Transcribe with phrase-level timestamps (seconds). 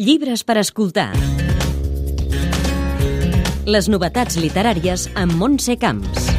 [0.00, 1.10] Llibres per escoltar.
[3.68, 6.30] Les novetats literàries amb Montse Camps.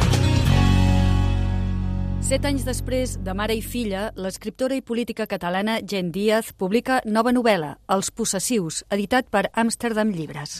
[2.26, 7.30] Set anys després de Mare i Filla, l'escriptora i política catalana Jen Díaz publica nova
[7.30, 10.58] novel·la, Els possessius, editat per Amsterdam Llibres.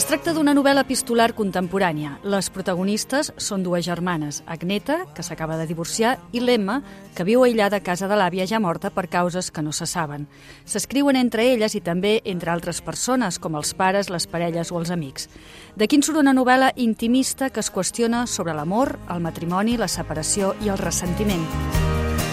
[0.00, 2.14] Es tracta d'una novel·la epistolar contemporània.
[2.24, 6.78] Les protagonistes són dues germanes, Agneta, que s'acaba de divorciar, i l'Emma,
[7.12, 10.24] que viu aïllada a casa de l'àvia ja morta per causes que no se saben.
[10.64, 14.88] S'escriuen entre elles i també entre altres persones, com els pares, les parelles o els
[14.88, 15.28] amics.
[15.76, 20.54] D'aquí en surt una novel·la intimista que es qüestiona sobre l'amor, el matrimoni, la separació
[20.64, 21.44] i el ressentiment.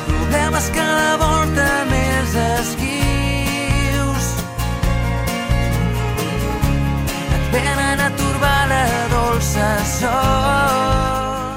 [0.07, 1.66] Problemes cada volta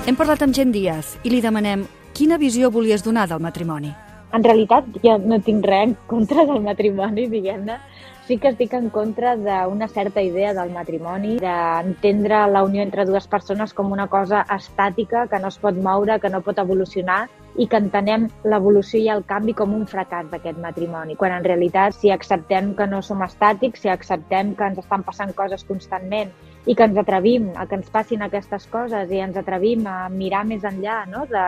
[0.06, 1.82] Hem parlat amb Gent Díaz i li demanem
[2.14, 3.90] quina visió volies donar del matrimoni.
[4.30, 7.80] En realitat, jo no tinc res en contra del matrimoni, diguem-ne.
[8.28, 13.26] Sí que estic en contra d'una certa idea del matrimoni, d'entendre la unió entre dues
[13.26, 17.24] persones com una cosa estàtica, que no es pot moure, que no pot evolucionar,
[17.58, 21.96] i que entenem l'evolució i el canvi com un fracàs d'aquest matrimoni, quan en realitat
[21.96, 26.30] si acceptem que no som estàtics, si acceptem que ens estan passant coses constantment
[26.66, 30.44] i que ens atrevim a que ens passin aquestes coses i ens atrevim a mirar
[30.46, 31.26] més enllà no?
[31.30, 31.44] de,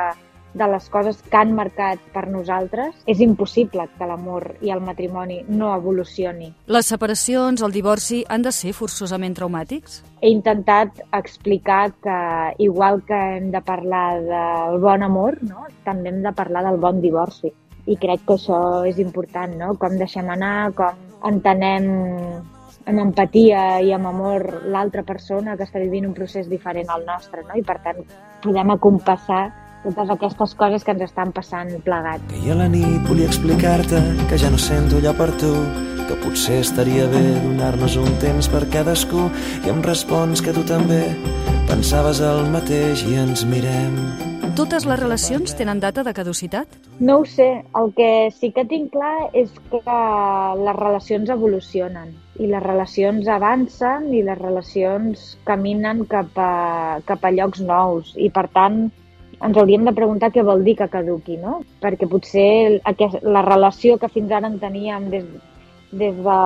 [0.55, 5.41] de les coses que han marcat per nosaltres, és impossible que l'amor i el matrimoni
[5.49, 6.53] no evolucioni.
[6.67, 10.03] Les separacions, el divorci, han de ser forçosament traumàtics?
[10.21, 12.19] He intentat explicar que,
[12.63, 15.67] igual que hem de parlar del bon amor, no?
[15.85, 17.53] també hem de parlar del bon divorci.
[17.87, 19.75] I crec que això és important, no?
[19.81, 21.89] com deixem anar, com entenem
[22.87, 27.45] amb empatia i amb amor l'altra persona que està vivint un procés diferent al nostre,
[27.47, 27.59] no?
[27.59, 28.03] i per tant
[28.43, 29.45] podem acompassar
[29.83, 32.25] totes aquestes coses que ens estan passant plegats.
[32.33, 35.53] Ahir a la nit volia explicar-te que ja no sento allò per tu,
[36.09, 39.29] que potser estaria bé donar-nos un temps per cadascú
[39.65, 41.05] i em respons que tu també
[41.71, 43.97] pensaves el mateix i ens mirem.
[44.53, 46.69] Totes les relacions tenen data de caducitat?
[47.01, 49.81] No ho sé, el que sí que tinc clar és que
[50.61, 57.33] les relacions evolucionen i les relacions avancen i les relacions caminen cap a, cap a
[57.33, 58.91] llocs nous i per tant
[59.43, 61.61] ens hauríem de preguntar què vol dir que caduqui, no?
[61.83, 62.81] Perquè potser
[63.23, 65.25] la relació que fins ara en teníem des,
[65.91, 66.37] des de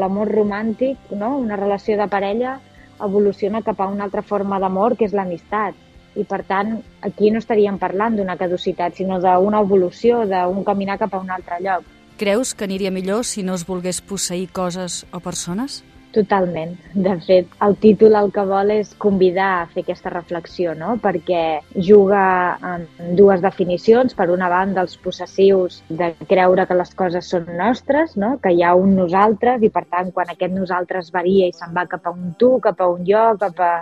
[0.00, 1.36] l'amor romàntic, no?
[1.38, 2.58] una relació de parella,
[3.02, 5.74] evoluciona cap a una altra forma d'amor que és l'amistat.
[6.14, 11.14] I per tant, aquí no estaríem parlant d'una caducitat, sinó d'una evolució, d'un caminar cap
[11.14, 11.82] a un altre lloc.
[12.16, 15.82] Creus que aniria millor si no es volgués posseir coses o persones?
[16.14, 16.76] Totalment.
[16.94, 20.92] De fet, el títol el que vol és convidar a fer aquesta reflexió, no?
[21.02, 21.40] perquè
[21.88, 22.20] juga
[22.68, 24.14] amb dues definicions.
[24.14, 28.36] Per una banda, els possessius de creure que les coses són nostres, no?
[28.44, 31.88] que hi ha un nosaltres i, per tant, quan aquest nosaltres varia i se'n va
[31.90, 33.72] cap a un tu, cap a un jo, cap a...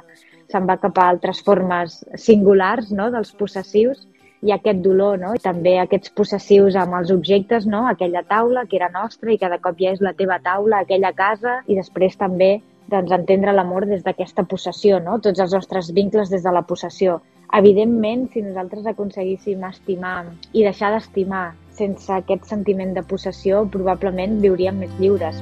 [0.53, 3.11] se'n va cap a altres formes singulars no?
[3.13, 4.07] dels possessius,
[4.51, 5.37] ha aquest dolor, no?
[5.37, 7.85] I també aquests possessius amb els objectes, no?
[7.87, 11.61] Aquella taula que era nostra i cada cop ja és la teva taula, aquella casa,
[11.71, 12.57] i després també
[12.91, 15.21] doncs, entendre l'amor des d'aquesta possessió, no?
[15.23, 17.21] Tots els nostres vincles des de la possessió.
[17.55, 24.83] Evidentment, si nosaltres aconseguíssim estimar i deixar d'estimar sense aquest sentiment de possessió, probablement viuríem
[24.83, 25.39] més lliures.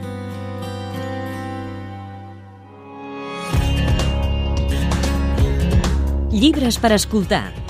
[6.30, 7.69] Llibres per escoltar.